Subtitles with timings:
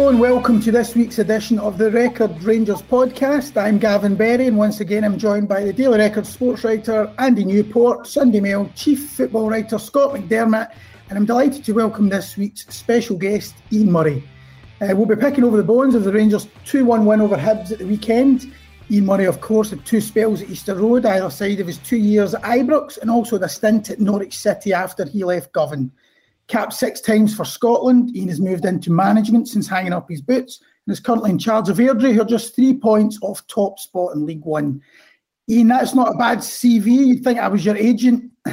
[0.00, 3.60] Hello and welcome to this week's edition of the Record Rangers podcast.
[3.60, 7.44] I'm Gavin Berry and once again I'm joined by the Daily Record sports writer Andy
[7.44, 10.72] Newport, Sunday Mail chief football writer Scott McDermott,
[11.10, 14.26] and I'm delighted to welcome this week's special guest Ian Murray.
[14.80, 17.70] Uh, we'll be picking over the bones of the Rangers 2 1 win over Hibs
[17.70, 18.50] at the weekend.
[18.90, 21.98] Ian Murray, of course, had two spells at Easter Road, either side of his two
[21.98, 25.92] years at Ibrox, and also the stint at Norwich City after he left Govan.
[26.50, 30.60] Capped six times for Scotland, Ian has moved into management since hanging up his boots
[30.84, 34.16] and is currently in charge of Airdrie, who are just three points off top spot
[34.16, 34.82] in League One.
[35.48, 36.86] Ian, that's not a bad CV.
[37.06, 38.32] You'd think I was your agent.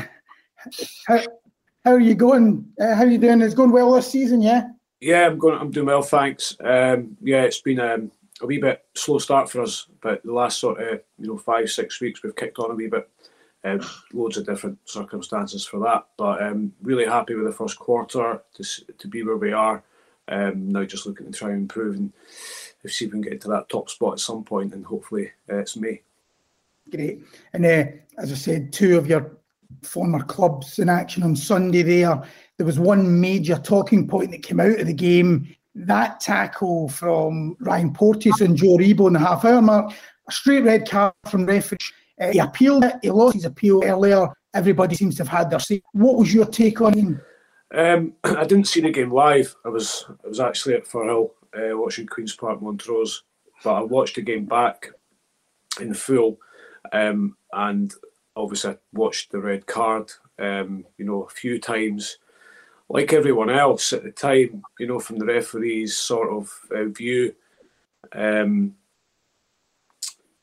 [1.07, 1.19] how,
[1.83, 2.71] how are you going?
[2.79, 3.41] Uh, how are you doing?
[3.41, 4.67] It's going well this season, yeah?
[4.99, 5.59] Yeah, I'm going.
[5.59, 6.55] I'm doing well, thanks.
[6.59, 8.11] Um, yeah, it's been um,
[8.41, 11.71] a wee bit slow start for us, but the last sort of you know five
[11.71, 13.09] six weeks we've kicked on a wee bit.
[13.67, 13.81] Um,
[14.13, 18.63] loads of different circumstances for that, but um, really happy with the first quarter to
[18.97, 19.83] to be where we are.
[20.29, 22.13] Um, now just looking to try and improve and
[22.85, 25.57] see if we can get to that top spot at some point, and hopefully uh,
[25.57, 26.01] it's May.
[26.89, 27.23] Great,
[27.53, 27.85] and uh,
[28.17, 29.31] as I said, two of your
[29.83, 31.81] former clubs in action on Sunday.
[31.81, 32.23] There,
[32.55, 35.53] there was one major talking point that came out of the game.
[35.75, 39.91] That tackle from Ryan Porteous and Joe Aribo in the half hour mark,
[40.27, 41.77] a straight red card from referee
[42.19, 42.95] uh, he appealed it.
[43.01, 44.27] He lost his appeal earlier.
[44.53, 45.81] Everybody seems to have had their say.
[45.93, 47.21] What was your take on him?
[47.73, 49.55] Um, I didn't see the game live.
[49.65, 53.23] I was I was actually at Firhill uh, watching Queens Park Montrose,
[53.63, 54.89] but I watched the game back
[55.79, 56.39] in full,
[56.91, 57.93] um, and
[58.35, 60.11] obviously I watched the red card.
[60.39, 62.17] Um, you know, a few times,
[62.89, 64.63] like everyone else at the time.
[64.79, 67.35] You know, from the referee's sort of uh, view.
[68.13, 68.75] Um,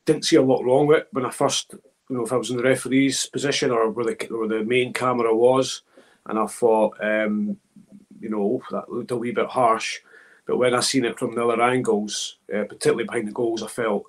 [0.04, 1.74] didn't see a lot wrong with it when I first,
[2.08, 4.92] you know, if I was in the referee's position or where the where the main
[4.92, 5.82] camera was,
[6.26, 7.56] and I thought, um,
[8.20, 10.00] you know, that looked a wee bit harsh.
[10.46, 13.68] But when I seen it from the other angles, uh, particularly behind the goals, I
[13.68, 14.04] felt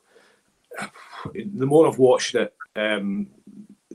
[1.33, 3.27] the more I've watched it, um,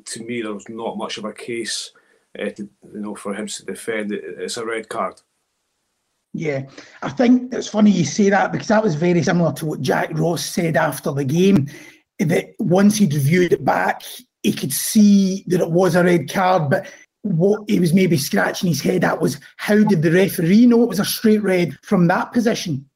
[0.07, 1.93] to me there was not much of a case,
[2.39, 4.13] uh, to, you know, for him to defend.
[4.13, 5.21] It, it's a red card.
[6.33, 6.67] Yeah,
[7.03, 10.11] I think it's funny you say that because that was very similar to what Jack
[10.13, 11.69] Ross said after the game.
[12.21, 14.03] That once he'd reviewed it back,
[14.43, 16.87] he could see that it was a red card, but
[17.23, 20.89] what he was maybe scratching his head at was how did the referee know it
[20.89, 22.89] was a straight red from that position?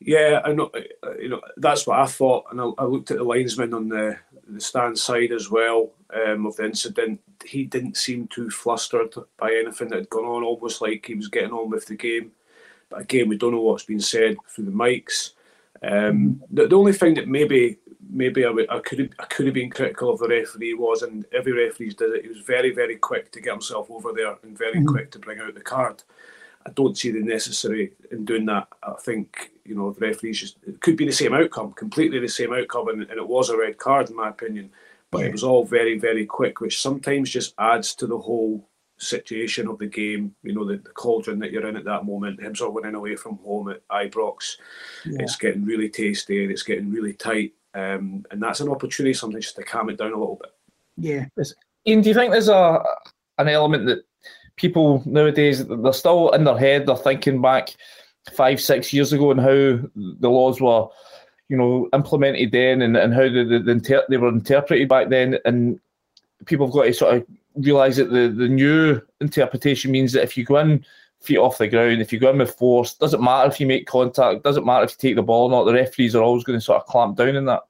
[0.00, 0.70] Yeah, I know.
[1.20, 4.18] You know that's what I thought, and I, I looked at the linesman on the
[4.48, 7.20] the stand side as well um, of the incident.
[7.44, 11.28] He didn't seem too flustered by anything that had gone on, almost like he was
[11.28, 12.32] getting on with the game.
[12.92, 15.30] But again, we don't know what's been said through the mics.
[15.82, 19.46] Um, the, the, only thing that maybe maybe I, w- I could have, I could
[19.46, 22.22] have been critical of the referee was, and every referee did it.
[22.22, 24.86] He was very very quick to get himself over there and very mm-hmm.
[24.86, 26.02] quick to bring out the card.
[26.64, 28.68] I don't see the necessary in doing that.
[28.82, 32.28] I think you know the referees just it could be the same outcome, completely the
[32.28, 34.70] same outcome, and, and it was a red card in my opinion.
[35.10, 35.28] But yeah.
[35.28, 38.68] it was all very very quick, which sometimes just adds to the whole
[39.02, 42.40] situation of the game, you know, the, the cauldron that you're in at that moment.
[42.40, 44.56] Hibs are winning away from home at Ibrox.
[45.04, 45.18] Yeah.
[45.20, 47.52] It's getting really tasty and it's getting really tight.
[47.74, 50.52] Um, and that's an opportunity sometimes just to calm it down a little bit.
[50.96, 51.26] Yeah.
[51.86, 52.82] Ian, do you think there's a
[53.38, 54.04] an element that
[54.56, 57.74] people nowadays they're still in their head, they're thinking back
[58.32, 60.86] five, six years ago and how the laws were,
[61.48, 65.08] you know, implemented then and, and how the, the, the inter- they were interpreted back
[65.08, 65.80] then and
[66.46, 67.26] people have got to sort of
[67.56, 70.84] realise that the, the new interpretation means that if you go in
[71.20, 73.86] feet off the ground, if you go in with force, doesn't matter if you make
[73.86, 76.58] contact, doesn't matter if you take the ball or not, the referees are always going
[76.58, 77.62] to sort of clamp down in that.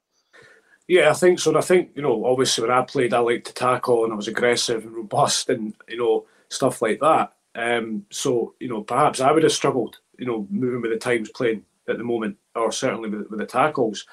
[0.87, 1.51] Yeah, I think so.
[1.51, 4.15] And I think, you know, obviously when I played, I liked to tackle and I
[4.15, 7.33] was aggressive and robust and, you know, stuff like that.
[7.55, 11.29] Um, so, you know, perhaps I would have struggled, you know, moving with the times
[11.29, 14.05] playing at the moment, or certainly with, with the tackles.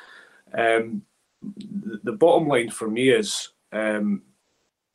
[0.53, 1.03] Um,
[1.57, 4.23] the, the, bottom line for me is um,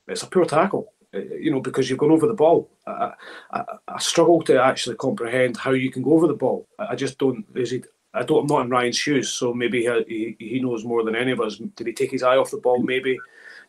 [0.07, 0.93] it's a poor tackle.
[1.13, 2.69] Uh, you know, because you've gone over the ball.
[2.85, 3.13] I,
[3.51, 6.67] I, I, struggle to actually comprehend how you can go over the ball.
[6.77, 7.45] I just don't.
[7.55, 7.83] Is he?
[8.13, 8.41] I don't.
[8.41, 11.57] I'm not in Ryan's shoes, so maybe he, he knows more than any of us.
[11.57, 12.81] Did he take his eye off the ball?
[12.81, 13.17] Maybe.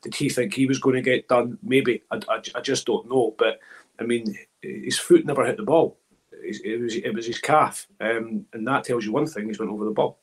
[0.03, 1.59] Did he think he was going to get done?
[1.63, 2.03] Maybe.
[2.11, 3.35] I, I, I just don't know.
[3.39, 3.61] But
[4.01, 5.99] I mean, his foot never hit the ball.
[6.33, 9.71] It was it was his calf, um, and that tells you one thing: he's went
[9.71, 10.21] over the ball.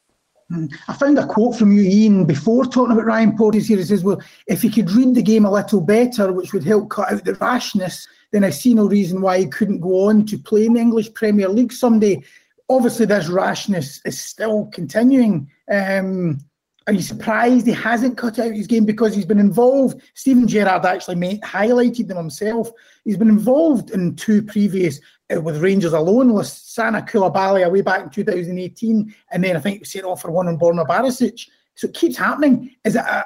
[0.53, 0.67] Hmm.
[0.87, 3.77] I found a quote from you, Ian, before talking about Ryan Porteous here.
[3.77, 6.91] He says, Well, if he could read the game a little better, which would help
[6.91, 10.37] cut out the rashness, then I see no reason why he couldn't go on to
[10.37, 12.21] play in the English Premier League someday.
[12.69, 15.49] Obviously, this rashness is still continuing.
[15.71, 16.39] Um,
[16.85, 20.01] are you surprised he hasn't cut out his game because he's been involved?
[20.13, 22.69] Steven Gerrard actually highlighted them himself.
[23.05, 24.99] He's been involved in two previous
[25.41, 26.31] with Rangers alone.
[26.31, 30.47] Lassana Coulibaly away back in 2018, and then I think he sent off for one
[30.47, 31.47] on Borna Barisic.
[31.75, 32.75] So it keeps happening.
[32.83, 33.25] Is it a,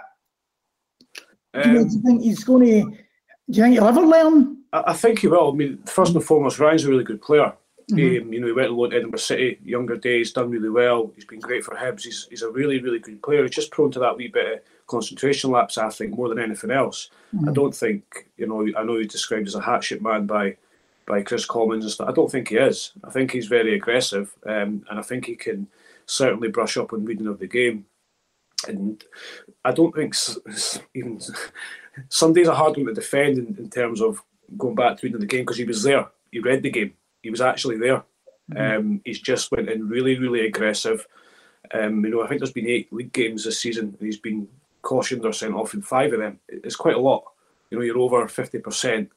[1.54, 2.82] um, do, you, do, you, think he's going to?
[2.92, 2.98] Do
[3.48, 4.58] you think he'll ever learn?
[4.74, 5.52] I, think he will.
[5.52, 7.54] I mean, first and foremost, Ryan's a really good player.
[7.92, 8.28] Mm-hmm.
[8.28, 11.12] Um, you know, he went to Edinburgh City, younger days, done really well.
[11.16, 12.04] He's been great for Hibs.
[12.04, 13.44] He's, he's a really, really good player.
[13.44, 16.70] He's just prone to that wee bit of concentration lapse, I think, more than anything
[16.70, 17.10] else.
[17.34, 17.50] Mm-hmm.
[17.50, 20.58] I don't think, you know, I know he's described as a hatship man by
[21.08, 22.10] by Kris Commons and stuff.
[22.10, 22.92] I don't think he is.
[23.04, 25.68] I think he's very aggressive, um, and I think he can
[26.06, 27.86] certainly brush up on reading of the game.
[28.68, 29.04] And
[29.64, 30.16] I don't think
[30.94, 31.20] even
[32.10, 34.22] some days are hard one to defend in, in, terms of
[34.58, 36.08] going back to reading the game because he was there.
[36.32, 36.94] He read the game.
[37.24, 38.04] He was actually there.
[38.52, 38.80] Mm-hmm.
[38.80, 41.08] Um, he's just went in really, really aggressive.
[41.74, 44.48] Um, you know, I think there's been eight league games this season, and he's been
[44.82, 46.40] cautioned or sent off in five of them.
[46.48, 47.24] It's quite a lot.
[47.70, 49.12] You know, you're over fifty percent,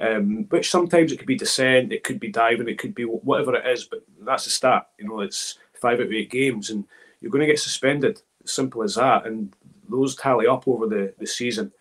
[0.00, 3.54] um, which sometimes it could be descent, it could be diving, it could be whatever
[3.54, 3.84] it is.
[3.84, 4.88] But that's the stat.
[4.98, 6.84] You know, it's five out of eight games, and
[7.20, 8.20] you're going to get suspended.
[8.44, 9.26] Simple as that.
[9.26, 9.54] And
[9.88, 11.72] those tally up over the the season.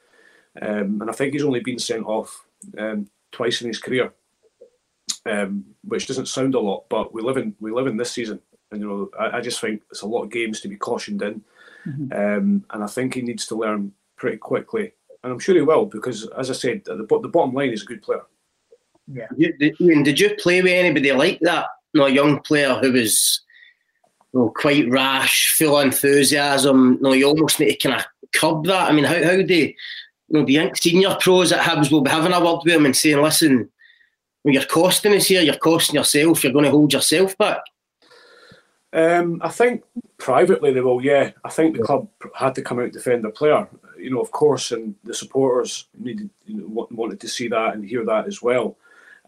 [0.61, 2.45] Um, and I think he's only been sent off
[2.77, 4.13] um, twice in his career,
[5.25, 8.39] um, which doesn't sound a lot, but we live in we live in this season,
[8.71, 11.21] and you know I, I just think it's a lot of games to be cautioned
[11.21, 11.43] in,
[11.87, 12.13] mm-hmm.
[12.13, 15.85] Um, and I think he needs to learn pretty quickly, and I'm sure he will
[15.85, 18.23] because, as I said, the, the bottom line is a good player.
[19.11, 19.27] Yeah.
[19.37, 21.67] You, did, did you play with anybody like that?
[21.93, 23.41] No, a young player who was
[24.33, 26.97] you know, quite rash, full enthusiasm.
[27.01, 28.89] no, you almost need to kind of curb that.
[28.89, 32.01] I mean, how how do you know, do you think senior pros at Hibs will
[32.01, 33.69] be having a word with him and saying, listen,
[34.43, 37.61] you're costing us here, you're costing yourself, you're going to hold yourself back?
[38.91, 39.83] Um, I think
[40.17, 41.31] privately they will, yeah.
[41.43, 43.67] I think the club had to come out and defend their player,
[44.03, 48.27] you know, of course, and the supporters needed, wanted to see that and hear that
[48.27, 48.77] as well.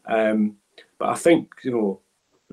[0.06, 0.58] Um,
[1.00, 2.02] but I think, you know,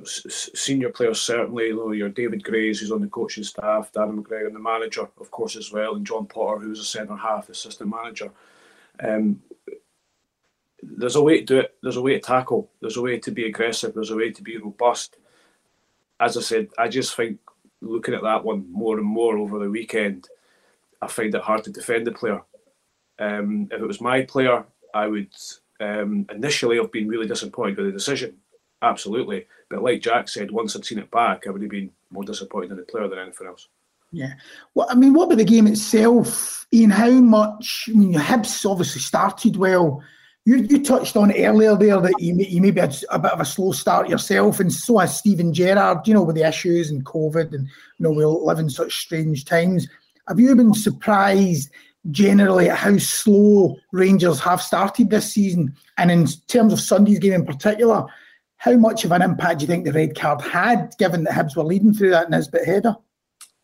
[0.07, 4.47] senior players certainly, you know, your David Grays, who's on the coaching staff, Darren McGregor,
[4.47, 7.91] and the manager, of course, as well, and John Potter, who's a centre half assistant
[7.91, 8.31] manager.
[9.03, 9.43] Um,
[10.81, 11.75] there's a way to do it.
[11.83, 12.71] There's a way to tackle.
[12.81, 13.95] There's a way to be aggressive.
[13.95, 15.17] There's a way to be robust.
[16.21, 17.41] As I said, I just think
[17.81, 20.29] looking at that one more and more over the weekend,
[21.03, 22.41] I find it hard to defend the player.
[23.19, 24.65] Um, if it was my player,
[24.95, 25.35] I would
[25.81, 28.39] um, initially have been really disappointed with the decision
[28.83, 29.47] absolutely.
[29.71, 32.73] But like Jack said, once I'd seen it back, I would have been more disappointed
[32.73, 33.69] in the player than anything else.
[34.11, 34.35] Yeah.
[34.75, 36.67] Well, I mean, what about the game itself?
[36.73, 37.89] Ian, how much?
[37.89, 40.03] I mean, Hibs obviously started well.
[40.45, 43.45] You, you touched on earlier there that you, you maybe had a bit of a
[43.45, 47.55] slow start yourself, and so has Steven Gerrard, you know, with the issues and COVID,
[47.55, 49.87] and, you know, we live in such strange times.
[50.33, 51.71] Have you been surprised
[52.11, 55.77] generally at how slow Rangers have started this season?
[55.99, 58.07] And in terms of Sunday's game in particular,
[58.57, 61.55] how much of an impact do you think the red card had, given that Hibs
[61.55, 62.97] were leading through that Nisbet header?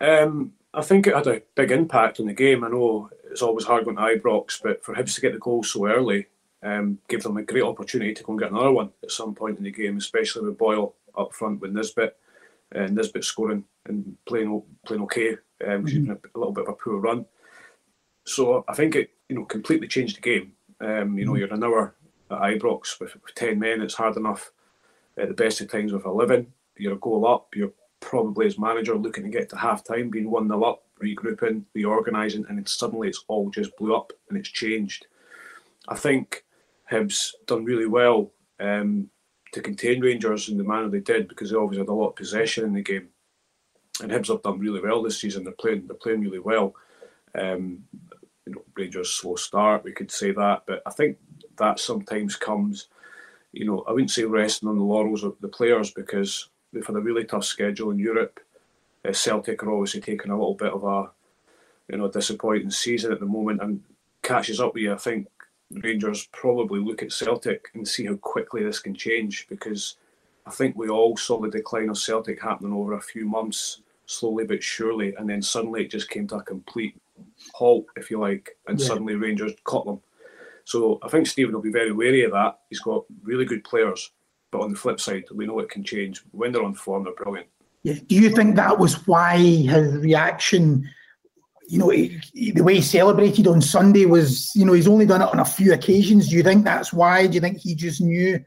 [0.03, 2.63] Um, I think it had a big impact on the game.
[2.63, 5.63] I know it's always hard going to Ibrox, but for Hibs to get the goal
[5.63, 6.27] so early
[6.63, 9.57] um, gave them a great opportunity to go and get another one at some point
[9.57, 12.15] in the game, especially with Boyle up front with Nisbet.
[12.75, 16.11] Uh, Nisbet scoring and playing playing okay um, mm-hmm.
[16.11, 17.27] a, a, little bit of a poor run.
[18.25, 20.53] So I think it you know completely changed the game.
[20.81, 21.41] Um, you know, mm-hmm.
[21.41, 21.95] you're an hour
[22.31, 23.81] at Ibrox with, with ten men.
[23.81, 24.53] It's hard enough
[25.19, 26.47] at the best of times with 11.
[26.77, 27.49] You're a goal up.
[27.55, 31.65] You're probably as manager looking to get to half time, being 1 0 up, regrouping,
[31.75, 35.07] reorganising, and then suddenly it's all just blew up and it's changed.
[35.89, 36.45] I think
[36.91, 39.11] Hibs done really well um,
[39.53, 42.17] to contain Rangers in the manner they did because they always had a lot of
[42.17, 43.09] possession in the game.
[44.01, 45.45] And Hibs have done really well this season.
[45.45, 45.87] They're playing.
[45.87, 46.75] They're playing really well.
[47.35, 47.85] Um,
[48.47, 49.85] you know, Rangers slow start.
[49.85, 51.19] We could say that, but I think
[51.57, 52.89] that sometimes comes
[53.53, 56.97] you know, I wouldn't say resting on the laurels of the players because they've had
[56.97, 58.41] a really tough schedule in Europe.
[59.05, 61.11] Uh, Celtic are obviously taking a little bit of a,
[61.91, 63.83] you know, disappointing season at the moment and
[64.23, 64.93] catches up with you.
[64.93, 65.29] I think
[65.71, 69.97] Rangers probably look at Celtic and see how quickly this can change because
[70.47, 74.45] I think we all saw the decline of Celtic happening over a few months, slowly
[74.45, 76.97] but surely, and then suddenly it just came to a complete
[77.53, 78.87] halt, if you like, and yeah.
[78.87, 80.01] suddenly Rangers caught them.
[80.65, 82.59] So I think Steven will be very wary of that.
[82.69, 84.11] He's got really good players,
[84.51, 86.23] but on the flip side, we know it can change.
[86.33, 87.49] When they're on form, they're brilliant.
[87.83, 87.95] Yeah.
[88.07, 90.89] Do you think that was why his reaction?
[91.69, 92.19] You know, he,
[92.53, 95.45] the way he celebrated on Sunday was, you know, he's only done it on a
[95.45, 96.29] few occasions.
[96.29, 97.27] Do you think that's why?
[97.27, 98.43] Do you think he just knew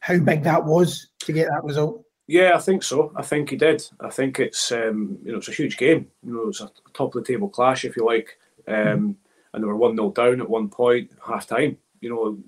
[0.00, 2.04] how big that was to get that result?
[2.28, 3.10] Yeah, I think so.
[3.16, 3.82] I think he did.
[3.98, 6.06] I think it's um, you know it's a huge game.
[6.22, 8.38] You know, it's a top of the table clash, if you like.
[8.68, 9.14] Um, mm
[9.52, 11.78] and they were 1 0 down at one point, half time.
[12.00, 12.38] You know,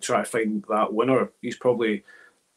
[0.00, 1.30] try to find that winner.
[1.42, 2.04] He's probably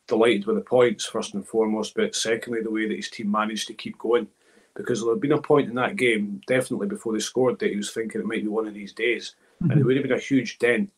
[0.07, 3.67] delighted with the points first and foremost, but secondly the way that his team managed
[3.67, 4.27] to keep going.
[4.75, 7.75] Because there had been a point in that game, definitely before they scored, that he
[7.75, 9.71] was thinking it might be one of these days, mm-hmm.
[9.71, 10.91] and it would have been a huge dent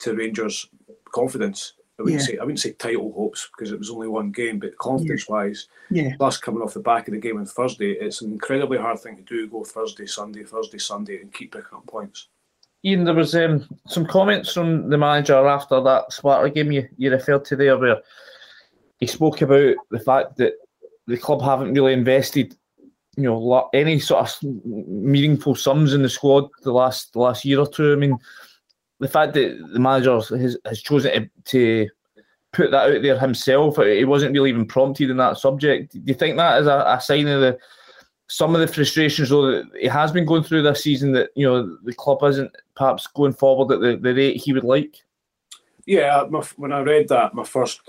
[0.00, 0.68] to Rangers'
[1.12, 1.72] confidence.
[1.98, 2.26] I wouldn't yeah.
[2.26, 5.68] say I wouldn't say title hopes because it was only one game, but confidence wise,
[5.90, 6.14] yeah.
[6.18, 9.16] plus coming off the back of the game on Thursday, it's an incredibly hard thing
[9.16, 9.48] to do.
[9.48, 12.28] Go Thursday, Sunday, Thursday, Sunday, and keep picking up points.
[12.84, 17.10] Ian, there was um, some comments from the manager after that Sparta game you, you
[17.10, 18.02] referred to there, where
[18.98, 20.52] he spoke about the fact that
[21.06, 22.54] the club haven't really invested,
[23.16, 24.36] you know, any sort of
[24.66, 27.92] meaningful sums in the squad the last the last year or two.
[27.92, 28.18] I mean,
[29.00, 31.88] the fact that the manager has, has chosen to, to
[32.52, 35.92] put that out there himself, he wasn't really even prompted in that subject.
[35.92, 37.58] Do you think that is a, a sign of the
[38.28, 41.46] some of the frustrations though that he has been going through this season that you
[41.46, 44.96] know the club isn't perhaps going forward at the, the rate he would like.
[45.84, 47.80] Yeah, my, when I read that, my first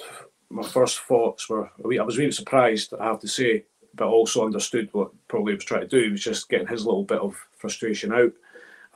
[0.49, 4.89] my first thoughts were I was really surprised, I have to say, but also understood
[4.91, 6.03] what probably he was trying to do.
[6.03, 8.31] He was just getting his little bit of frustration out.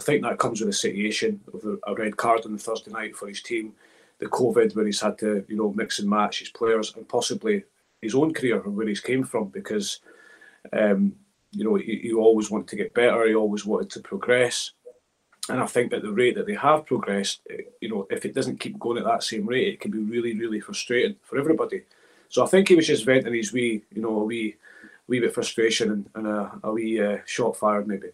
[0.02, 3.16] I think that comes with a situation of a red card on the Thursday night
[3.16, 3.74] for his team,
[4.18, 7.64] the COVID where he's had to you know mix and match his players and possibly
[8.02, 10.00] his own career and where he's came from because
[10.74, 11.16] um,
[11.52, 13.28] you know, he, he always wanted to get better.
[13.28, 14.72] He always wanted to progress.
[15.50, 18.34] And I think at the rate that they have progressed, eh, you know, if it
[18.34, 21.84] doesn't keep going at that same rate, it can be really, really frustrating for everybody.
[22.30, 24.56] So I think he was just venting his wee, you know, a wee,
[25.08, 28.08] wee bit frustration and, and a, a wee uh, shot fired maybe.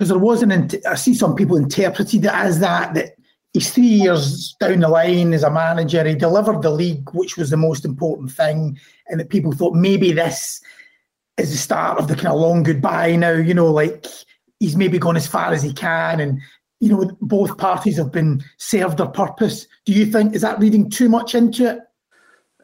[0.00, 3.16] Because there wasn't, I see some people interpreted it as that that
[3.52, 6.02] he's three years down the line as a manager.
[6.08, 10.12] He delivered the league, which was the most important thing, and that people thought maybe
[10.12, 10.62] this
[11.36, 13.32] is the start of the kind of long goodbye now.
[13.32, 14.06] You know, like
[14.58, 16.40] he's maybe gone as far as he can, and
[16.80, 19.66] you know both parties have been served their purpose.
[19.84, 21.80] Do you think is that reading too much into it?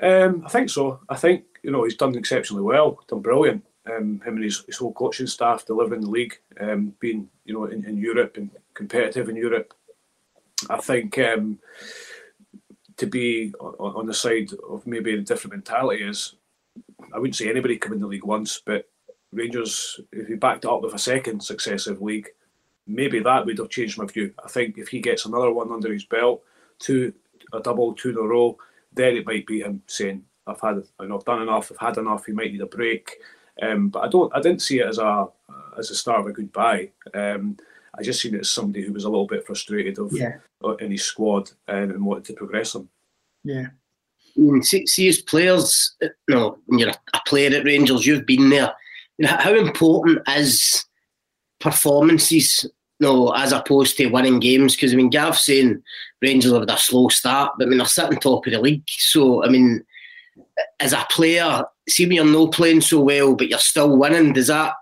[0.03, 1.01] Um, I think so.
[1.11, 3.63] I think you know he's done exceptionally well, done brilliant.
[3.87, 7.67] Um, him and his, his, whole coaching staff delivering the league, um, being you know
[7.67, 9.75] in, in, Europe and competitive in Europe.
[10.69, 11.61] I think um,
[12.97, 16.35] to be on, on, the side of maybe a different mentality is
[17.13, 18.89] I wouldn't say anybody come in the league once, but
[19.33, 22.29] Rangers, if he backed it up with a second successive league,
[22.87, 24.33] maybe that would have changed my view.
[24.45, 26.43] I think if he gets another one under his belt,
[26.79, 27.13] two
[27.53, 28.59] a double, two in a row,
[28.93, 31.71] then it might be him saying, "I've had, I've done enough.
[31.73, 32.27] I've had enough.
[32.27, 33.19] He might need a break."
[33.63, 35.27] Um, but I don't, I didn't see it as a
[35.79, 36.91] as a start of a goodbye.
[37.15, 37.57] Um,
[37.99, 40.37] I just seen it as somebody who was a little bit frustrated of yeah.
[40.81, 42.89] in his squad and, and wanted to progress them.
[43.45, 43.69] Yeah,
[44.63, 48.73] see, see as players, you know, when you're a player at Rangers, you've been there.
[49.25, 50.85] how important is
[51.61, 52.65] performances,
[52.99, 54.75] you know, as opposed to winning games?
[54.75, 55.83] Because I mean, Gav's saying
[56.21, 58.83] Rangers have had a slow start, but I mean they're sitting top of the league.
[58.87, 59.85] So I mean,
[60.81, 64.47] as a player, see when you're not playing so well, but you're still winning, does
[64.49, 64.75] that,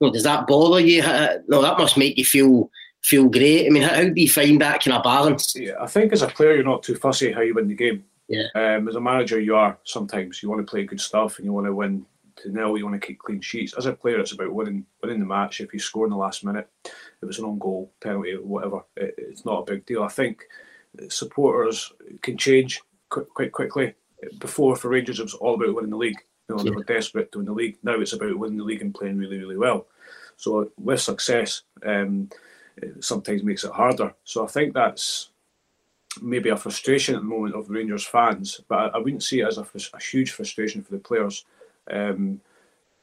[0.00, 1.02] you know, does that bother you?
[1.48, 2.70] No, that must make you feel
[3.02, 3.66] feel great.
[3.66, 5.54] I mean, how, how do you find that kind of balance?
[5.56, 8.04] Yeah, I think as a player, you're not too fussy how you win the game.
[8.28, 8.46] Yeah.
[8.54, 10.42] Um, as a manager, you are sometimes.
[10.42, 12.78] You want to play good stuff and you want to win to nil.
[12.78, 13.74] You want to keep clean sheets.
[13.76, 15.60] As a player, it's about winning winning the match.
[15.60, 16.92] If you score in the last minute, if
[17.22, 20.04] it's an own goal, penalty, whatever, it, it's not a big deal.
[20.04, 20.44] I think
[21.08, 21.92] supporters
[22.22, 23.94] can change quite, quite quickly.
[24.38, 26.18] Before for Rangers, it was all about winning the league.
[26.48, 27.78] You know, they were desperate to win the league.
[27.82, 29.86] Now it's about winning the league and playing really, really well.
[30.36, 32.28] So with success, um,
[32.76, 34.12] it sometimes makes it harder.
[34.24, 35.30] So I think that's
[36.20, 39.46] maybe a frustration at the moment of Rangers fans, but I, I wouldn't see it
[39.46, 41.44] as a, a, huge frustration for the players.
[41.90, 42.40] Um,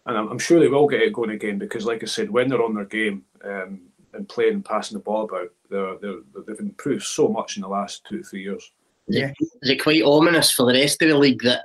[0.05, 2.49] and I'm, I'm, sure they will get it going again because, like I said, when
[2.49, 3.81] they're on their game um,
[4.13, 7.67] and playing and passing the ball about, they're, they're, they've improved so much in the
[7.67, 8.71] last two three years.
[9.09, 9.31] Yeah.
[9.39, 11.63] Is it quite ominous for the rest of the league that,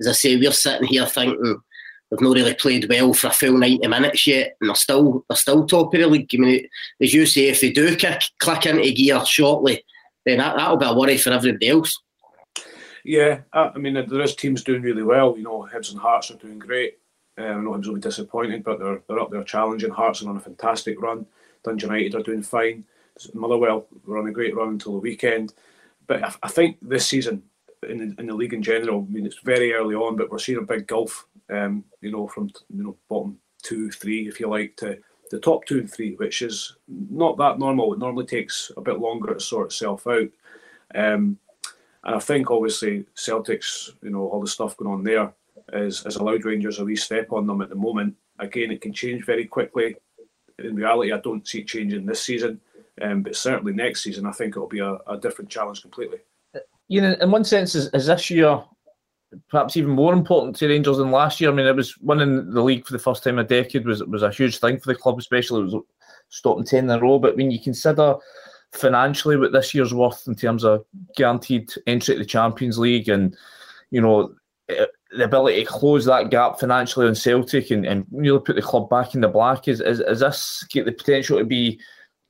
[0.00, 1.60] as I say, we're sitting here thinking
[2.10, 5.36] they've not really played well for a full 90 minutes yet and they're still they're
[5.36, 6.30] still top of the league.
[6.32, 6.68] I mean,
[7.00, 9.84] as you say, if they do kick, click into gear shortly,
[10.24, 12.00] then that, that'll be a worry for everybody else.
[13.04, 15.36] Yeah, I mean, there is teams doing really well.
[15.36, 16.94] You know, Hibs and Hearts are doing great.
[17.38, 19.90] Um, I know Hibs will be disappointed, but they're, they're up there challenging.
[19.90, 21.24] Hearts are on a fantastic run.
[21.62, 22.84] Dundee United are doing fine.
[23.32, 25.54] Motherwell were on a great run until the weekend.
[26.06, 27.42] But I, I think this season,
[27.88, 30.38] in the, in the league in general, I mean, it's very early on, but we're
[30.38, 34.48] seeing a big gulf, um, you know, from you know bottom two, three, if you
[34.48, 34.98] like, to
[35.30, 37.92] the top two and three, which is not that normal.
[37.92, 40.28] It normally takes a bit longer to sort itself out.
[40.94, 41.38] Um,
[42.04, 45.32] and I think obviously Celtics, you know, all the stuff going on there
[45.72, 48.14] is has allowed Rangers a wee step on them at the moment.
[48.38, 49.96] Again, it can change very quickly.
[50.58, 52.60] In reality, I don't see it changing this season,
[53.02, 56.18] um, but certainly next season, I think it'll be a, a different challenge completely.
[56.88, 58.62] You know, in one sense, is, is this year
[59.48, 61.50] perhaps even more important to Rangers than last year.
[61.50, 64.22] I mean, it was winning the league for the first time a decade was was
[64.22, 65.84] a huge thing for the club, especially it was
[66.28, 67.18] stopping ten in a row.
[67.18, 68.16] But when you consider
[68.72, 70.84] financially what this year's worth in terms of
[71.16, 73.36] guaranteed entry to the Champions League and
[73.90, 74.34] you know
[74.68, 78.62] eh, the ability to close that gap financially on Celtic and, and really put the
[78.62, 81.80] club back in the black is, is, is this get the potential to be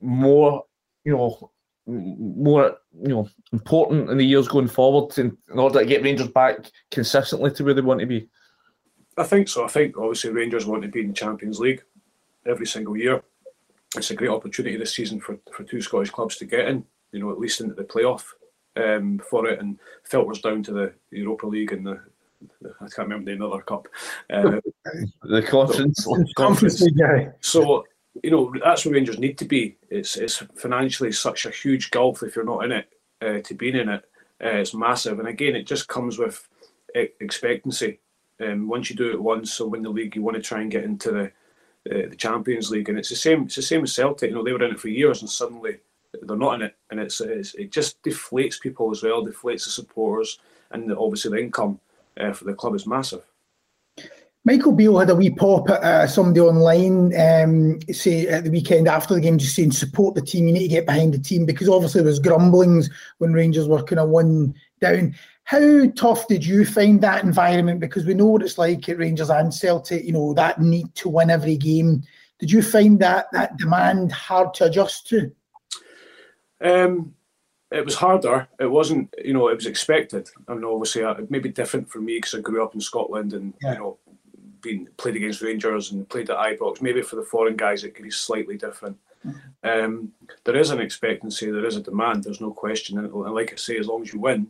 [0.00, 0.64] more
[1.04, 1.50] you know
[1.86, 6.28] more you know important in the years going forward in, in order to get Rangers
[6.28, 8.28] back consistently to where they want to be?
[9.16, 9.64] I think so.
[9.64, 11.82] I think obviously Rangers want to be in the Champions League
[12.44, 13.22] every single year.
[13.96, 17.20] It's a great opportunity this season for, for two Scottish clubs to get in, you
[17.20, 18.24] know, at least into the playoff
[18.76, 22.00] um, for it, and filters down to the Europa League and the,
[22.60, 23.88] the I can't remember the other cup.
[24.28, 24.60] Uh,
[25.22, 26.94] the conference, so, conference league.
[26.96, 27.30] Yeah.
[27.40, 27.84] So
[28.22, 29.76] you know that's where Rangers need to be.
[29.90, 32.88] It's it's financially such a huge gulf if you're not in it
[33.22, 34.04] uh, to being in it.
[34.42, 36.46] Uh, it's massive, and again, it just comes with
[36.94, 38.00] expectancy.
[38.40, 40.70] Um, once you do it once, so win the league, you want to try and
[40.70, 41.24] get into the
[41.90, 43.44] uh, the Champions League, and it's the same.
[43.44, 44.30] It's the same as Celtic.
[44.30, 45.78] You know, they were in it for years, and suddenly
[46.22, 49.70] they're not in it, and it's, it's it just deflates people as well, deflates the
[49.70, 50.38] supporters,
[50.70, 51.80] and obviously the income
[52.18, 53.22] uh, for the club is massive.
[54.46, 58.86] Michael Beale had a wee pop at uh, somebody online, um, say at the weekend
[58.86, 60.46] after the game, just saying support the team.
[60.46, 62.88] You need to get behind the team because obviously there was grumblings
[63.18, 65.16] when Rangers were kind of one down.
[65.42, 67.80] How tough did you find that environment?
[67.80, 70.04] Because we know what it's like at Rangers and Celtic.
[70.04, 72.04] You know that need to win every game.
[72.38, 75.32] Did you find that that demand hard to adjust to?
[76.60, 77.16] Um,
[77.72, 78.46] it was harder.
[78.60, 80.30] It wasn't, you know, it was expected.
[80.46, 82.80] I mean, obviously, uh, it may be different for me because I grew up in
[82.80, 83.72] Scotland and yeah.
[83.72, 83.98] you know
[84.66, 86.82] been played against Rangers and played at Ibrox.
[86.82, 88.98] Maybe for the foreign guys, it could be slightly different.
[89.62, 90.12] Um,
[90.44, 92.24] there is an expectancy, there is a demand.
[92.24, 92.98] There's no question.
[92.98, 94.48] And like I say, as long as you win,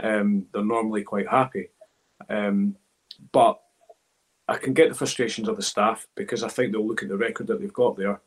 [0.00, 1.68] um, they're normally quite happy.
[2.28, 2.76] Um,
[3.32, 3.60] but
[4.48, 7.16] I can get the frustrations of the staff because I think they'll look at the
[7.16, 8.20] record that they've got there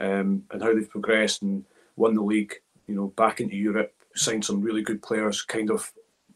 [0.00, 1.64] um, and how they've progressed and
[1.96, 2.54] won the league.
[2.86, 5.92] You know, back into Europe, signed some really good players, kind of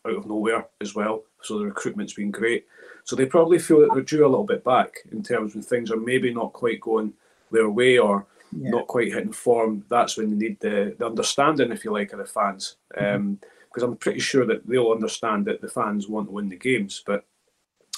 [0.06, 1.24] out of nowhere as well.
[1.42, 2.66] So the recruitment's been great.
[3.04, 5.90] So they probably feel that they're due a little bit back in terms when things
[5.90, 7.12] are maybe not quite going
[7.50, 8.70] their way or yeah.
[8.70, 9.84] not quite hitting form.
[9.88, 12.76] That's when they need the, the understanding, if you like, of the fans.
[12.88, 13.84] Because mm-hmm.
[13.84, 17.02] um, I'm pretty sure that they'll understand that the fans want to win the games.
[17.04, 17.24] But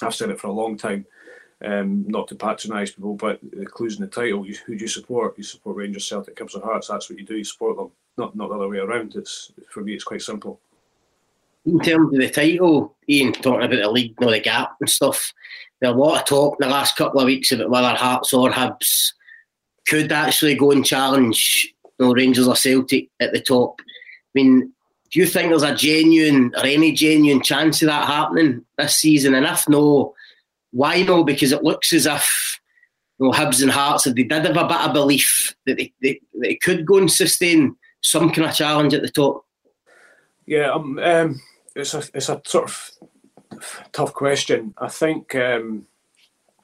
[0.03, 1.07] I've said it for a long time.
[1.65, 4.45] Um, not to patronise people, but the clues in the title.
[4.45, 5.39] You, who do you support?
[5.39, 6.89] You support Rangers, Celtic, Hibs or Hearts.
[6.89, 7.37] That's what you do.
[7.37, 9.15] You support them, not not the other way around.
[9.15, 10.61] It's for me, it's quite simple
[11.67, 14.89] in terms of the title, Ian talking about the league, you know, the gap and
[14.89, 15.33] stuff.
[15.81, 18.51] There's a lot of talk in the last couple of weeks about whether Hearts or
[18.51, 19.13] Hibs
[19.87, 23.81] could actually go and challenge you know, Rangers or Celtic at the top.
[23.81, 23.85] I
[24.35, 24.73] mean,
[25.11, 29.35] do you think there's a genuine or any genuine chance of that happening this season?
[29.35, 30.15] And if no,
[30.73, 31.25] why no?
[31.25, 32.61] Because it looks as if
[33.19, 35.93] you know, Hibs and Hearts, if they did have a bit of belief that they,
[36.03, 39.45] they, they could go and sustain some kind of challenge at the top.
[40.47, 41.41] Yeah, um, um
[41.75, 42.91] it's a it's a sort of
[43.93, 44.75] tough question.
[44.79, 45.87] I think um,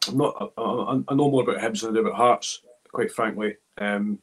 [0.08, 0.52] I'm not.
[0.56, 2.62] I, I, know more about Hibs than I do about Hearts.
[2.92, 4.18] Quite frankly, um,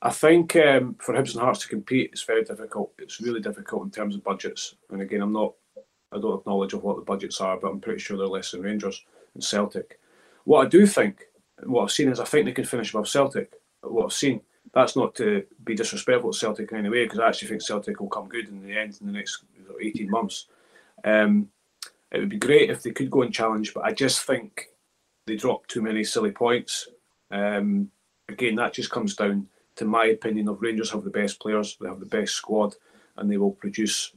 [0.00, 2.92] I think um, for Hibs and Hearts to compete, it's very difficult.
[2.98, 4.76] It's really difficult in terms of budgets.
[4.90, 5.54] And again, I'm not.
[6.12, 8.50] I don't have knowledge of what the budgets are, but I'm pretty sure they're less
[8.50, 9.02] than Rangers
[9.34, 9.98] and Celtic.
[10.44, 11.22] What I do think,
[11.62, 13.52] what I've seen is, I think they can finish above Celtic.
[13.80, 14.42] What I've seen,
[14.74, 18.00] that's not to be disrespectful to Celtic in any way, because I actually think Celtic
[18.00, 19.44] will come good in the end in the next
[19.80, 20.46] 18 months.
[21.04, 21.48] Um,
[22.10, 24.68] it would be great if they could go and challenge, but I just think
[25.26, 26.88] they dropped too many silly points.
[27.30, 27.90] Um,
[28.28, 31.88] again, that just comes down to my opinion of Rangers have the best players, they
[31.88, 32.74] have the best squad,
[33.16, 34.12] and they will produce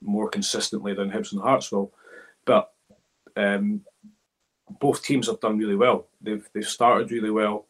[0.00, 1.92] more consistently than Hibs and Hearts will.
[2.44, 2.72] But
[3.36, 3.82] um,
[4.80, 6.06] both teams have done really well.
[6.20, 7.66] They've they've started really well.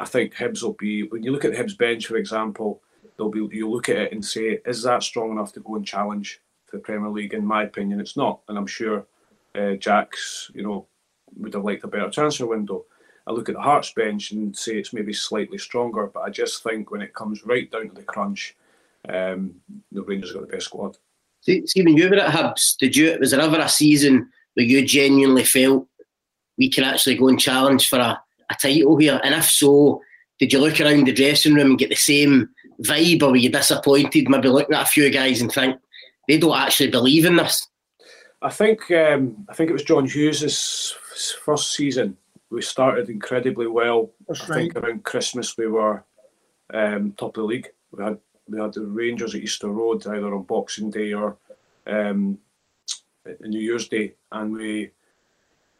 [0.00, 2.82] I think Hibs will be when you look at Hibs bench, for example,
[3.16, 5.86] they'll be you look at it and say, is that strong enough to go and
[5.86, 6.40] challenge
[6.72, 7.34] the Premier League?
[7.34, 9.06] In my opinion, it's not, and I'm sure
[9.54, 10.86] uh, Jack's you know
[11.36, 12.86] would have liked a better transfer window.
[13.26, 16.62] I look at the Hearts bench and say it's maybe slightly stronger, but I just
[16.62, 18.56] think when it comes right down to the crunch,
[19.06, 19.54] um,
[19.92, 20.96] the Rangers got the best squad.
[21.42, 23.18] See, when you were at Hibs, did you?
[23.20, 25.86] Was there ever a season where you genuinely felt
[26.56, 29.20] we can actually go and challenge for a, a title here?
[29.22, 30.02] And if so,
[30.38, 32.48] did you look around the dressing room and get the same
[32.82, 34.28] vibe, or were you disappointed?
[34.28, 35.78] Maybe looking at a few guys and think
[36.26, 37.68] they don't actually believe in this.
[38.42, 40.96] I think um, I think it was John Hughes's
[41.42, 42.16] first season.
[42.50, 44.10] We started incredibly well.
[44.26, 44.56] That's I right.
[44.56, 46.02] think around Christmas we were
[46.72, 47.68] um, top of the league.
[47.92, 51.36] We had we had the Rangers at Easter Road either on Boxing Day or
[51.86, 52.38] um,
[53.40, 54.90] New Year's Day, and we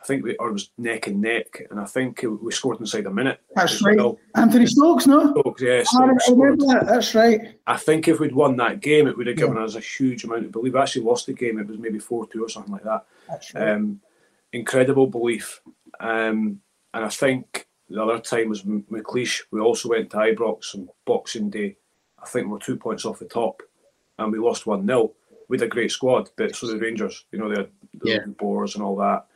[0.02, 3.04] I think we or it was neck and neck, and I think we scored inside
[3.04, 3.40] a minute.
[3.54, 3.98] That's right.
[3.98, 4.18] Well.
[4.34, 5.32] Anthony Stokes, no?
[5.32, 5.82] Stokes, yeah.
[5.84, 6.86] Stokes I remember that.
[6.86, 7.58] That's right.
[7.66, 9.64] I think if we'd won that game, it would have given yeah.
[9.64, 10.72] us a huge amount of belief.
[10.72, 13.04] We actually lost the game; it was maybe four two or something like that.
[13.28, 13.70] That's right.
[13.70, 14.00] Um,
[14.52, 15.60] incredible belief,
[16.00, 16.60] um,
[16.94, 19.42] and I think the other time was McLeish.
[19.50, 21.76] We also went to Ibrox on Boxing Day.
[22.22, 23.62] I think we were two points off the top,
[24.18, 25.12] and we lost one 0
[25.48, 27.26] We had a great squad, but so the Rangers.
[27.32, 28.18] You know, they had the yeah.
[28.38, 29.26] Boers and all that.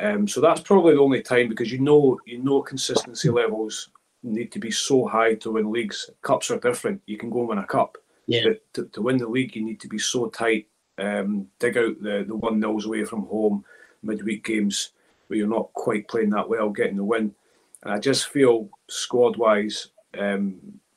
[0.00, 3.90] Um, so that's probably the only time because you know you know consistency levels
[4.22, 6.10] need to be so high to win leagues.
[6.22, 7.00] Cups are different.
[7.06, 7.98] You can go and win a cup.
[8.26, 8.44] Yeah.
[8.44, 10.66] But to, to win the league, you need to be so tight.
[10.96, 13.64] Um, dig out the the one nils away from home,
[14.02, 14.90] midweek games
[15.26, 17.34] where you're not quite playing that well, getting the win.
[17.82, 20.56] And I just feel squad wise, um,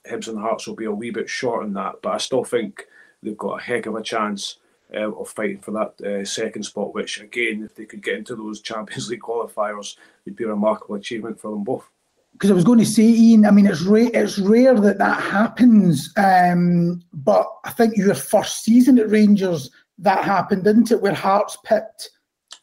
[0.10, 1.96] Hibs and Hearts will be a wee bit short on that.
[2.02, 2.86] But I still think
[3.22, 4.58] they've got a heck of a chance
[4.94, 8.36] uh, of fighting for that uh, second spot, which again, if they could get into
[8.36, 9.96] those Champions League qualifiers,
[10.26, 11.90] would be a remarkable achievement for them both.
[12.34, 15.22] Because I was going to say, Ian, I mean, it's rare, it's rare that that
[15.22, 21.02] happens, um, but I think your first season at Rangers, that happened, didn't it?
[21.02, 22.12] Where Hearts picked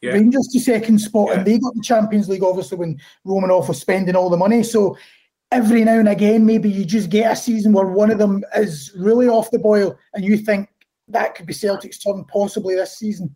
[0.01, 0.13] yeah.
[0.13, 1.39] Rangers to second spot, yeah.
[1.39, 4.63] and they got the Champions League, obviously, when Romanov was spending all the money.
[4.63, 4.97] So
[5.51, 8.93] every now and again, maybe you just get a season where one of them is
[8.97, 10.69] really off the boil, and you think,
[11.09, 13.35] that could be Celtic's turn possibly this season.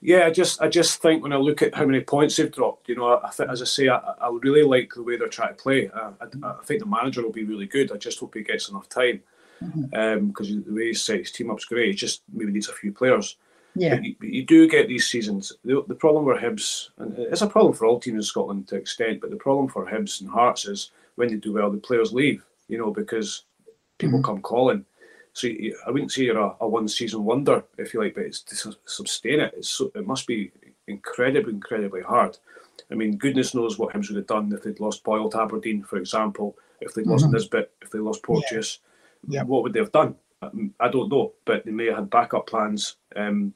[0.00, 2.88] Yeah, I just I just think when I look at how many points they've dropped,
[2.88, 5.54] you know, I think as I say, I, I really like the way they're trying
[5.54, 5.90] to play.
[5.94, 7.92] I, I, I, think the manager will be really good.
[7.92, 9.22] I just hope he gets enough time
[9.60, 10.58] because mm-hmm.
[10.58, 11.88] um, the way he set his team up's great.
[11.88, 13.36] He just maybe needs a few players.
[13.74, 15.52] Yeah, but you, you, do get these seasons.
[15.64, 18.76] The, the problem with Hibs, and it's a problem for all teams in Scotland to
[18.76, 22.12] extent, but the problem for Hibs and Hearts is when they do well, the players
[22.12, 22.42] leave.
[22.68, 23.44] You know, because
[23.98, 24.26] people mm-hmm.
[24.26, 24.84] come calling
[25.36, 25.48] so
[25.86, 28.74] I wouldn't say you're a, a one season wonder, if you like, but it's to
[28.86, 29.52] sustain it.
[29.54, 30.50] It's so, it must be
[30.86, 32.38] incredibly, incredibly hard.
[32.90, 35.82] I mean, goodness knows what Hibs would have done if they'd lost Boyle to Aberdeen,
[35.82, 37.34] for example, if they'd lost mm-hmm.
[37.34, 38.78] Nisbet, if they lost Porteous.
[39.28, 39.40] Yeah.
[39.40, 39.42] Yeah.
[39.42, 40.14] What would they have done?
[40.80, 42.96] I don't know, but they may have had backup plans.
[43.14, 43.52] Um,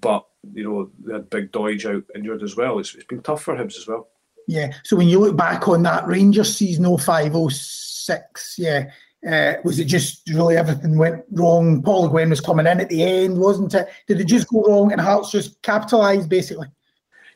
[0.00, 2.78] but you know, they had Big Doidge out injured as well.
[2.78, 4.08] It's, it's been tough for Hibs as well.
[4.46, 4.72] Yeah.
[4.84, 8.90] So when you look back on that Rangers season 05 06, yeah,
[9.26, 11.82] uh, was it just really everything went wrong?
[11.82, 13.88] Paul Le Guen was coming in at the end, wasn't it?
[14.06, 16.68] Did it just go wrong and Hearts just capitalised basically?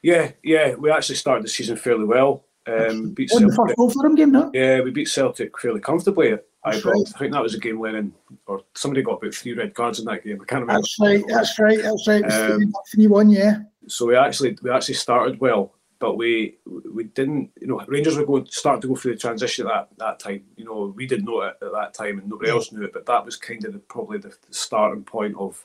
[0.03, 0.75] Yeah, yeah.
[0.75, 2.45] We actually started the season fairly well.
[2.67, 3.49] Um, beat Celtic.
[3.49, 4.51] the first goal for them game, no?
[4.55, 6.39] Yeah, we beat Celtic fairly comfortably.
[6.65, 7.13] I, right.
[7.15, 8.13] I think that was a game winning,
[8.47, 10.41] or somebody got about three red cards in that game.
[10.41, 10.75] I can't remember.
[10.75, 11.25] That's right.
[11.27, 11.83] That's right.
[11.83, 12.25] That's right.
[12.25, 13.63] Um, three one, yeah.
[13.89, 17.53] So we actually we actually started well but we we didn't.
[17.61, 20.19] You know, Rangers were going to start to go through the transition at that, that
[20.19, 20.43] time.
[20.57, 22.93] You know, we didn't know it at that time, and nobody else knew it.
[22.93, 25.65] But that was kind of the, probably the, the starting point of,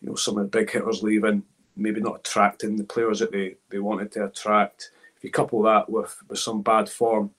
[0.00, 1.42] you know, some of the big hitters leaving,
[1.76, 4.90] maybe not attracting the players that they, they wanted to attract.
[5.18, 7.30] If you couple that with with some bad form,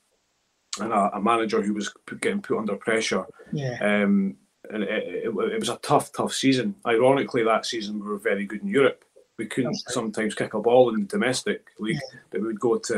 [0.79, 3.75] and a, a manager who was getting put under pressure, yeah.
[3.81, 4.37] Um,
[4.69, 6.75] and it, it, it was a tough, tough season.
[6.85, 9.03] Ironically, that season we were very good in Europe
[9.39, 9.83] we couldn't right.
[9.87, 12.19] sometimes kick a ball in the domestic league, yeah.
[12.29, 12.97] but we would go to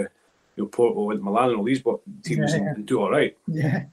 [0.55, 1.83] you know, Porto and Milan and all these
[2.23, 2.73] teams yeah.
[2.75, 3.37] and do all right.
[3.47, 3.85] Yeah.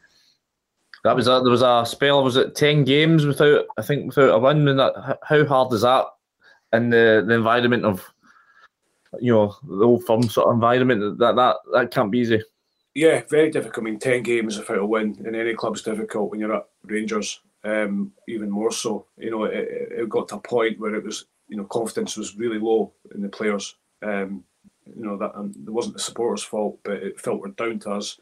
[1.05, 2.25] That was a, there was a spell.
[2.25, 3.67] Was it ten games without?
[3.77, 4.67] I think without a win.
[4.67, 6.07] And that how hard is that
[6.73, 8.05] in the, the environment of
[9.21, 11.19] you know the old firm sort of environment?
[11.19, 12.43] That that that can't be easy.
[12.95, 13.85] Yeah, very difficult.
[13.85, 16.67] I mean, ten games without a win in any club is difficult when you're at
[16.83, 17.41] Rangers.
[17.65, 21.27] Um, even more so, you know, it, it got to a point where it was
[21.49, 23.77] you know, confidence was really low in the players.
[24.03, 24.45] Um,
[24.97, 28.19] you know that and it wasn't the supporters' fault, but it filtered down to us.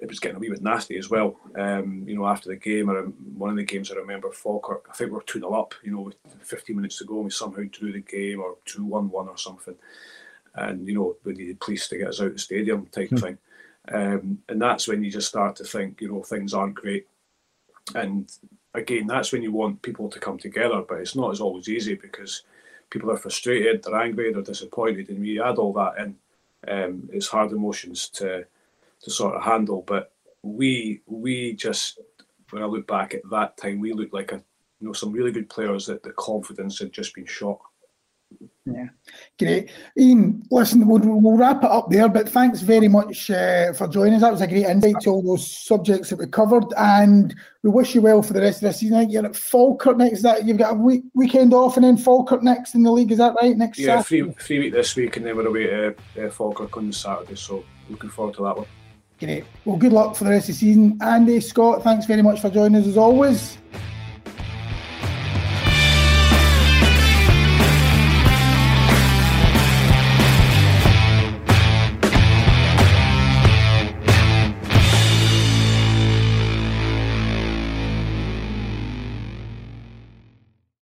[0.00, 1.38] It was getting a wee bit nasty as well.
[1.58, 3.02] Um, you know, after the game, or
[3.36, 4.86] one of the games I remember, Falkirk.
[4.90, 5.74] I think we were two 0 up.
[5.82, 8.84] You know, with 15 minutes to go, and we somehow drew the game, or two
[8.84, 9.76] one one or something.
[10.54, 13.20] And you know, we needed police to get us out of the stadium, type mm.
[13.20, 13.38] thing.
[13.92, 17.06] Um, and that's when you just start to think, you know, things aren't great.
[17.94, 18.30] And
[18.74, 21.94] again, that's when you want people to come together, but it's not as always easy
[21.94, 22.42] because
[22.90, 26.16] people are frustrated, they're angry, they're disappointed, and we add all that in.
[26.68, 28.44] Um, it's hard emotions to
[29.02, 31.98] to sort of handle, but we we just
[32.50, 34.42] when I look back at that time, we looked like a
[34.80, 37.60] you know some really good players that the confidence had just been shot.
[38.74, 38.88] Yeah,
[39.38, 39.70] great.
[39.98, 44.14] Ian, listen, we'll, we'll wrap it up there, but thanks very much uh, for joining
[44.14, 44.20] us.
[44.22, 47.94] That was a great insight to all those subjects that we covered, and we wish
[47.94, 49.10] you well for the rest of the season.
[49.10, 50.22] You're at Falkirk next.
[50.22, 53.12] That you've got a week, weekend off, and then Falkirk next in the league.
[53.12, 53.56] Is that right?
[53.56, 53.86] Next week.
[53.86, 54.32] yeah, Saturday?
[54.38, 55.94] free week this week, and then we're away to
[56.26, 57.36] uh, Falkirk on Saturday.
[57.36, 58.66] So looking forward to that one.
[59.18, 59.44] Great.
[59.66, 61.82] Well, good luck for the rest of the season, Andy Scott.
[61.84, 63.58] Thanks very much for joining us as always.